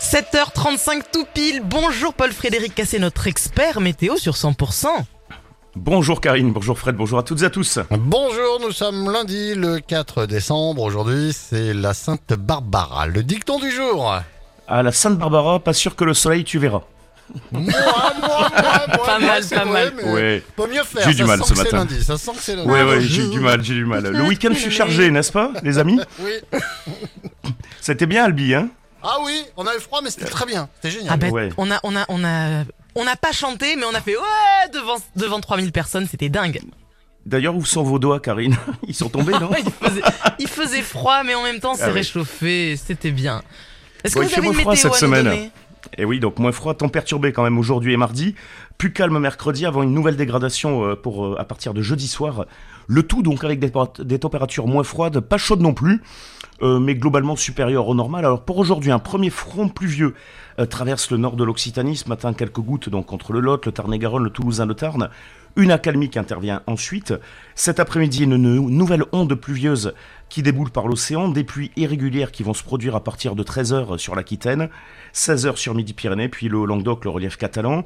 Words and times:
7h35 0.00 1.02
tout 1.12 1.26
pile. 1.34 1.60
Bonjour 1.62 2.14
Paul-Frédéric 2.14 2.74
Cassé, 2.74 2.98
notre 2.98 3.26
expert 3.26 3.80
météo 3.82 4.16
sur 4.16 4.32
100%. 4.32 4.86
Bonjour 5.76 6.22
Karine, 6.22 6.52
bonjour 6.52 6.78
Fred, 6.78 6.96
bonjour 6.96 7.18
à 7.18 7.22
toutes 7.22 7.42
et 7.42 7.44
à 7.44 7.50
tous. 7.50 7.78
Bonjour, 7.90 8.60
nous 8.62 8.72
sommes 8.72 9.12
lundi 9.12 9.54
le 9.54 9.78
4 9.78 10.24
décembre. 10.24 10.82
Aujourd'hui, 10.82 11.32
c'est 11.34 11.74
la 11.74 11.92
Sainte 11.92 12.32
Barbara. 12.32 13.06
Le 13.08 13.22
dicton 13.22 13.58
du 13.60 13.70
jour. 13.70 14.10
À 14.66 14.82
la 14.82 14.90
Sainte 14.90 15.18
Barbara, 15.18 15.60
pas 15.60 15.74
sûr 15.74 15.94
que 15.94 16.04
le 16.04 16.14
soleil 16.14 16.44
tu 16.44 16.58
verras. 16.58 16.80
Moi, 17.52 17.62
moi, 17.62 18.12
moi, 18.20 18.48
moi, 18.48 18.50
Pas 19.06 19.18
moi, 19.18 19.28
mal, 19.28 19.42
pas 19.48 19.64
vrai, 19.64 19.90
mal. 19.92 20.04
Ouais. 20.14 20.42
Mieux 20.72 20.82
faire. 20.82 21.08
J'ai 21.08 21.14
du 21.14 21.24
mal 21.24 21.44
ce 21.44 21.54
matin. 21.54 21.76
lundi, 21.76 22.02
Ça 22.02 22.16
sent 22.16 22.32
que 22.32 22.42
c'est 22.42 22.56
lundi. 22.56 22.68
Ouais, 22.70 22.82
ouais, 22.82 23.00
j'ai 23.02 23.28
du 23.28 23.38
mal, 23.38 23.62
j'ai 23.62 23.74
du 23.74 23.84
mal. 23.84 24.02
Le 24.08 24.22
week-end 24.24 24.54
fut 24.54 24.70
chargé, 24.70 25.10
n'est-ce 25.10 25.30
pas, 25.30 25.52
les 25.62 25.76
amis? 25.78 26.00
Oui. 26.20 26.32
C'était 27.82 28.06
bien 28.06 28.24
Albi, 28.24 28.54
hein? 28.54 28.70
Ah 29.02 29.16
oui, 29.24 29.42
on 29.56 29.66
avait 29.66 29.80
froid, 29.80 30.00
mais 30.02 30.10
c'était 30.10 30.26
très 30.26 30.46
bien. 30.46 30.68
C'était 30.76 30.90
génial. 30.98 31.10
Ah 31.12 31.16
ben, 31.16 31.30
Ouais. 31.32 31.48
on 31.56 31.70
a, 31.70 31.80
on 31.82 31.96
a, 31.96 32.04
on 32.08 32.24
a, 32.24 32.64
on 32.94 33.04
n'a 33.04 33.16
pas 33.16 33.32
chanté, 33.32 33.76
mais 33.76 33.84
on 33.84 33.94
a 33.94 34.00
fait 34.00 34.16
ouais 34.16 34.68
devant, 34.72 34.96
devant 35.16 35.40
3000 35.40 35.72
personnes, 35.72 36.06
c'était 36.10 36.28
dingue. 36.28 36.60
D'ailleurs, 37.26 37.54
où 37.54 37.64
sont 37.64 37.82
vos 37.82 37.98
doigts, 37.98 38.18
Karine 38.20 38.56
Ils 38.88 38.94
sont 38.94 39.08
tombés, 39.10 39.32
non 39.32 39.50
il, 39.58 39.70
faisait, 39.70 40.02
il 40.38 40.48
faisait 40.48 40.82
froid, 40.82 41.22
mais 41.22 41.34
en 41.34 41.42
même 41.42 41.60
temps, 41.60 41.74
c'est 41.74 41.82
Ah 41.84 41.92
réchauffé, 41.92 42.76
c'était 42.82 43.10
bien. 43.10 43.42
Est-ce 44.02 44.14
que 44.14 44.20
il 44.22 44.28
vous 44.28 44.34
avez 44.38 44.46
une 44.48 44.56
météo 44.56 44.74
cette 44.74 44.84
à 44.86 44.88
nous 44.88 44.94
semaine. 44.94 45.24
donner? 45.24 45.50
Et 45.96 46.04
oui, 46.04 46.20
donc 46.20 46.38
moins 46.38 46.52
froid, 46.52 46.74
temps 46.74 46.88
perturbé 46.88 47.32
quand 47.32 47.42
même 47.42 47.58
aujourd'hui 47.58 47.92
et 47.92 47.96
mardi. 47.96 48.34
Plus 48.78 48.92
calme 48.92 49.18
mercredi 49.18 49.66
avant 49.66 49.82
une 49.82 49.92
nouvelle 49.92 50.16
dégradation 50.16 50.84
euh, 50.84 50.96
pour 50.96 51.26
euh, 51.26 51.36
à 51.38 51.44
partir 51.44 51.74
de 51.74 51.82
jeudi 51.82 52.08
soir. 52.08 52.46
Le 52.86 53.02
tout 53.02 53.22
donc 53.22 53.44
avec 53.44 53.60
des, 53.60 54.18
températures 54.18 54.66
moins 54.66 54.82
froides, 54.82 55.20
pas 55.20 55.38
chaudes 55.38 55.60
non 55.60 55.74
plus, 55.74 56.02
euh, 56.62 56.80
mais 56.80 56.94
globalement 56.94 57.36
supérieures 57.36 57.88
au 57.88 57.94
normal. 57.94 58.24
Alors 58.24 58.44
pour 58.44 58.58
aujourd'hui, 58.58 58.90
un 58.90 58.98
premier 58.98 59.30
front 59.30 59.68
pluvieux 59.68 60.14
traverse 60.68 61.10
le 61.10 61.16
nord 61.16 61.36
de 61.36 61.44
l'Occitanie. 61.44 61.96
Ce 61.96 62.08
matin, 62.08 62.34
quelques 62.34 62.60
gouttes 62.60 62.88
donc 62.88 63.12
entre 63.12 63.32
le 63.32 63.40
Lot, 63.40 63.64
le 63.64 63.72
Tarn-et-Garonne, 63.72 64.24
le 64.24 64.30
Toulousain, 64.30 64.66
le 64.66 64.74
Tarn. 64.74 65.08
Une 65.56 65.70
accalmie 65.72 66.08
qui 66.10 66.18
intervient 66.18 66.62
ensuite. 66.66 67.12
Cet 67.54 67.80
après-midi, 67.80 68.24
une, 68.24 68.36
nou- 68.36 68.70
nouvelle 68.70 69.04
onde 69.12 69.34
pluvieuse 69.34 69.94
qui 70.28 70.42
déboule 70.42 70.70
par 70.70 70.86
l'océan, 70.86 71.28
des 71.28 71.42
pluies 71.44 71.72
irrégulières 71.76 72.30
qui 72.30 72.44
vont 72.44 72.54
se 72.54 72.62
produire 72.62 72.94
à 72.94 73.02
partir 73.02 73.34
de 73.34 73.42
13h 73.42 73.98
sur 73.98 74.14
l'Aquitaine, 74.14 74.68
16h 75.12 75.56
sur 75.56 75.74
Midi-Pyrénées, 75.74 76.28
puis 76.28 76.48
le 76.48 76.64
Languedoc, 76.64 77.04
le 77.04 77.10
relief 77.10 77.36
catalan. 77.36 77.82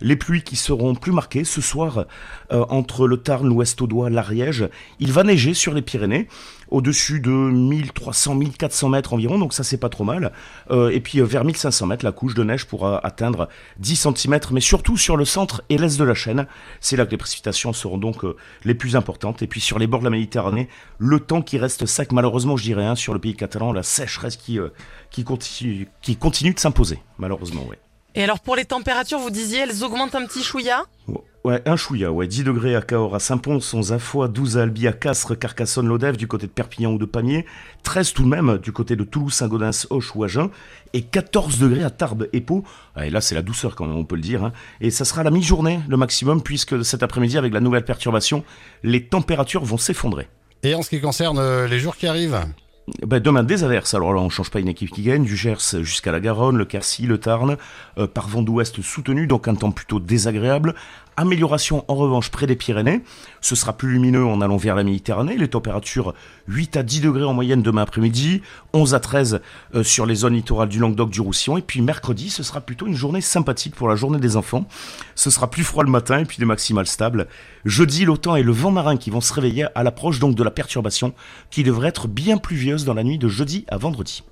Les 0.00 0.16
pluies 0.16 0.42
qui 0.42 0.56
seront 0.56 0.94
plus 0.94 1.12
marquées 1.12 1.44
ce 1.44 1.60
soir 1.60 2.06
euh, 2.52 2.64
entre 2.68 3.06
le 3.06 3.16
Tarn, 3.18 3.46
l'Ouest 3.46 3.80
Audois, 3.82 4.10
l'Ariège. 4.10 4.68
Il 5.00 5.12
va 5.12 5.22
neiger 5.24 5.54
sur 5.54 5.74
les 5.74 5.82
Pyrénées, 5.82 6.28
au-dessus 6.68 7.20
de 7.20 7.30
1300-1400 7.30 8.90
mètres 8.90 9.12
environ, 9.12 9.38
donc 9.38 9.52
ça 9.52 9.62
c'est 9.62 9.76
pas 9.76 9.88
trop 9.88 10.04
mal. 10.04 10.32
Euh, 10.70 10.90
et 10.90 11.00
puis 11.00 11.20
euh, 11.20 11.24
vers 11.24 11.44
1500 11.44 11.86
mètres, 11.86 12.04
la 12.04 12.12
couche 12.12 12.34
de 12.34 12.42
neige 12.42 12.66
pourra 12.66 13.04
atteindre 13.04 13.48
10 13.78 14.08
cm, 14.14 14.40
mais 14.50 14.60
surtout 14.60 14.96
sur 14.96 15.16
le 15.16 15.24
centre 15.24 15.62
et 15.68 15.78
l'est 15.78 15.98
de 15.98 16.04
la 16.04 16.14
chaîne. 16.14 16.46
C'est 16.80 16.96
là 16.96 17.06
que 17.06 17.12
les 17.12 17.16
précipitations 17.16 17.72
seront 17.72 17.98
donc 17.98 18.24
euh, 18.24 18.36
les 18.64 18.74
plus 18.74 18.96
importantes. 18.96 19.42
Et 19.42 19.46
puis 19.46 19.60
sur 19.60 19.78
les 19.78 19.86
bords 19.86 20.00
de 20.00 20.04
la 20.04 20.10
Méditerranée, 20.10 20.68
le 20.98 21.20
temps 21.20 21.42
qui 21.42 21.58
reste 21.58 21.86
sec, 21.86 22.12
malheureusement 22.12 22.56
je 22.56 22.64
dirais, 22.64 22.84
hein, 22.84 22.96
sur 22.96 23.14
le 23.14 23.20
pays 23.20 23.34
catalan, 23.34 23.72
la 23.72 23.82
sécheresse 23.82 24.36
qui, 24.36 24.58
qui, 25.10 25.24
continue, 25.24 25.88
qui 26.02 26.16
continue 26.16 26.54
de 26.54 26.58
s'imposer, 26.58 26.98
malheureusement, 27.18 27.64
ouais. 27.68 27.78
Et 28.14 28.22
alors 28.22 28.40
pour 28.40 28.54
les 28.56 28.64
températures, 28.64 29.18
vous 29.18 29.30
disiez, 29.30 29.60
elles 29.60 29.82
augmentent 29.84 30.14
un 30.14 30.24
petit 30.26 30.42
chouïa? 30.42 30.84
Ouais, 31.42 31.60
un 31.66 31.76
chouïa, 31.76 32.10
ouais. 32.10 32.26
10 32.26 32.44
degrés 32.44 32.74
à 32.74 32.80
Cahors, 32.80 33.14
à 33.14 33.18
Saint-Pons, 33.20 33.74
11 33.74 33.92
à 33.92 33.98
Foix, 33.98 34.28
12 34.28 34.56
à 34.56 34.62
Albi, 34.62 34.86
à 34.88 34.92
Castres, 34.92 35.38
Carcassonne, 35.38 35.86
Lodève, 35.88 36.16
du 36.16 36.26
côté 36.26 36.46
de 36.46 36.52
Perpignan 36.52 36.92
ou 36.92 36.96
de 36.98 37.04
Pamiers, 37.04 37.44
13 37.82 38.14
tout 38.14 38.22
de 38.22 38.28
même 38.28 38.56
du 38.58 38.72
côté 38.72 38.96
de 38.96 39.04
Toulouse, 39.04 39.34
Saint-Gaudens, 39.34 39.86
Auch 39.90 40.14
ou 40.14 40.24
Agen, 40.24 40.48
et 40.94 41.02
14 41.02 41.58
degrés 41.58 41.84
à 41.84 41.90
Tarbes 41.90 42.28
et 42.32 42.40
Pau. 42.40 42.64
Ah, 42.96 43.06
Et 43.06 43.10
là, 43.10 43.20
c'est 43.20 43.34
la 43.34 43.42
douceur 43.42 43.76
quand 43.76 43.84
même, 43.84 43.96
on 43.96 44.04
peut 44.06 44.14
le 44.16 44.22
dire. 44.22 44.42
hein. 44.42 44.52
Et 44.80 44.90
ça 44.90 45.04
sera 45.04 45.22
la 45.22 45.30
mi-journée, 45.30 45.80
le 45.86 45.98
maximum, 45.98 46.42
puisque 46.42 46.82
cet 46.82 47.02
après-midi, 47.02 47.36
avec 47.36 47.52
la 47.52 47.60
nouvelle 47.60 47.84
perturbation, 47.84 48.42
les 48.82 49.04
températures 49.04 49.64
vont 49.66 49.76
s'effondrer. 49.76 50.28
Et 50.62 50.74
en 50.74 50.80
ce 50.80 50.88
qui 50.88 51.00
concerne 51.02 51.38
euh, 51.38 51.68
les 51.68 51.78
jours 51.78 51.96
qui 51.96 52.06
arrivent, 52.06 52.40
Ben, 53.06 53.18
demain, 53.18 53.42
des 53.42 53.64
averses. 53.64 53.94
Alors 53.94 54.12
là, 54.12 54.20
on 54.20 54.28
change 54.28 54.50
pas 54.50 54.60
une 54.60 54.68
équipe 54.68 54.90
qui 54.90 55.02
gagne. 55.02 55.24
Du 55.24 55.36
Gers 55.36 55.82
jusqu'à 55.82 56.12
la 56.12 56.20
Garonne, 56.20 56.58
le 56.58 56.66
Quercy, 56.66 57.06
le 57.06 57.16
Tarn, 57.16 57.56
euh, 57.96 58.06
par 58.06 58.28
vent 58.28 58.42
d'ouest 58.42 58.82
soutenu, 58.82 59.26
donc 59.26 59.48
un 59.48 59.54
temps 59.54 59.70
plutôt 59.70 60.00
désagréable. 60.00 60.74
Amélioration 61.16 61.84
en 61.86 61.94
revanche 61.94 62.30
près 62.30 62.46
des 62.46 62.56
Pyrénées. 62.56 63.02
Ce 63.40 63.54
sera 63.54 63.72
plus 63.74 63.92
lumineux 63.92 64.26
en 64.26 64.40
allant 64.40 64.56
vers 64.56 64.74
la 64.74 64.82
Méditerranée. 64.82 65.36
Les 65.36 65.46
températures 65.46 66.12
8 66.48 66.76
à 66.76 66.82
10 66.82 67.02
degrés 67.02 67.24
en 67.24 67.32
moyenne 67.32 67.62
demain 67.62 67.82
après-midi, 67.82 68.42
11 68.72 68.94
à 68.94 69.00
13 69.00 69.40
euh, 69.76 69.84
sur 69.84 70.06
les 70.06 70.16
zones 70.16 70.34
littorales 70.34 70.68
du 70.68 70.80
Languedoc, 70.80 71.10
du 71.10 71.20
Roussillon. 71.20 71.56
Et 71.56 71.62
puis 71.62 71.80
mercredi, 71.82 72.30
ce 72.30 72.42
sera 72.42 72.60
plutôt 72.60 72.88
une 72.88 72.96
journée 72.96 73.20
sympathique 73.20 73.76
pour 73.76 73.88
la 73.88 73.94
journée 73.94 74.18
des 74.18 74.36
enfants. 74.36 74.66
Ce 75.14 75.30
sera 75.30 75.48
plus 75.48 75.62
froid 75.62 75.84
le 75.84 75.90
matin 75.90 76.18
et 76.18 76.24
puis 76.24 76.38
des 76.38 76.44
maximales 76.44 76.88
stables. 76.88 77.28
Jeudi, 77.64 78.04
l'OTAN 78.04 78.34
et 78.34 78.42
le 78.42 78.52
vent 78.52 78.72
marin 78.72 78.96
qui 78.96 79.10
vont 79.10 79.20
se 79.20 79.32
réveiller 79.32 79.66
à 79.76 79.84
l'approche 79.84 80.18
donc 80.18 80.34
de 80.34 80.42
la 80.42 80.50
perturbation 80.50 81.14
qui 81.50 81.62
devrait 81.62 81.88
être 81.88 82.08
bien 82.08 82.38
dans 82.82 82.94
la 82.94 83.04
nuit 83.04 83.18
de 83.18 83.28
jeudi 83.28 83.64
à 83.68 83.76
vendredi. 83.76 84.24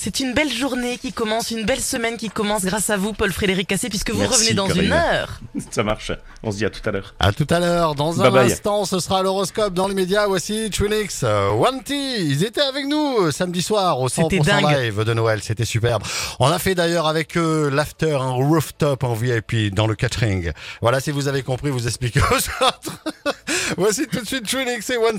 C'est 0.00 0.20
une 0.20 0.32
belle 0.32 0.52
journée 0.52 0.96
qui 0.96 1.12
commence, 1.12 1.50
une 1.50 1.64
belle 1.66 1.80
semaine 1.80 2.16
qui 2.18 2.28
commence 2.30 2.64
grâce 2.64 2.88
à 2.88 2.96
vous, 2.96 3.12
Paul-Frédéric 3.14 3.66
Cassé, 3.66 3.88
puisque 3.88 4.10
vous 4.12 4.20
Merci, 4.20 4.34
revenez 4.42 4.54
dans 4.54 4.68
Karine. 4.68 4.84
une 4.84 4.92
heure. 4.92 5.40
Ça 5.72 5.82
marche. 5.82 6.12
On 6.44 6.52
se 6.52 6.58
dit 6.58 6.64
à 6.64 6.70
tout 6.70 6.88
à 6.88 6.92
l'heure. 6.92 7.16
à 7.18 7.32
tout 7.32 7.48
à 7.50 7.58
l'heure. 7.58 7.96
Dans 7.96 8.22
un 8.22 8.30
Bye 8.30 8.52
instant, 8.52 8.84
ce 8.84 9.00
sera 9.00 9.24
l'horoscope 9.24 9.74
dans 9.74 9.88
les 9.88 9.96
médias. 9.96 10.28
Voici 10.28 10.70
Twinix, 10.70 11.22
euh, 11.24 11.48
One 11.50 11.82
T. 11.82 11.96
Ils 12.20 12.44
étaient 12.44 12.60
avec 12.60 12.86
nous 12.86 13.22
euh, 13.22 13.32
samedi 13.32 13.60
soir 13.60 14.00
au 14.00 14.06
100% 14.06 14.30
C'était 14.30 14.38
dingue. 14.38 14.70
live 14.70 15.02
de 15.02 15.14
Noël. 15.14 15.40
C'était 15.42 15.64
superbe. 15.64 16.04
On 16.38 16.46
a 16.46 16.60
fait 16.60 16.76
d'ailleurs 16.76 17.08
avec 17.08 17.36
eux 17.36 17.68
l'after, 17.68 18.12
un 18.20 18.30
rooftop 18.30 19.02
en 19.02 19.14
VIP 19.14 19.74
dans 19.74 19.88
le 19.88 19.96
catering. 19.96 20.52
Voilà, 20.80 21.00
si 21.00 21.10
vous 21.10 21.26
avez 21.26 21.42
compris, 21.42 21.70
vous 21.70 21.88
expliquez 21.88 22.20
aux 22.20 22.64
autres. 22.64 23.02
Voici 23.76 24.06
tout 24.06 24.20
de 24.20 24.26
suite 24.26 24.46
Twinix 24.48 24.88
et 24.90 24.96
One 24.96 25.16